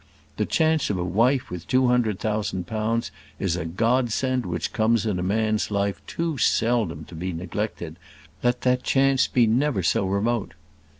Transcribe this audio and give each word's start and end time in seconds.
The 0.37 0.47
chance 0.47 0.89
of 0.89 0.97
a 0.97 1.03
wife 1.03 1.51
with 1.51 1.67
two 1.67 1.85
hundred 1.89 2.17
thousand 2.19 2.65
pounds 2.65 3.11
is 3.37 3.55
a 3.55 3.65
godsend 3.65 4.47
which 4.47 4.73
comes 4.73 5.05
in 5.05 5.19
a 5.19 5.21
man's 5.21 5.69
life 5.69 6.01
too 6.07 6.39
seldom 6.39 7.05
to 7.05 7.13
be 7.13 7.31
neglected, 7.31 7.97
let 8.41 8.61
that 8.61 8.81
chance 8.81 9.27
be 9.27 9.45
never 9.45 9.83
so 9.83 10.07
remote. 10.07 10.55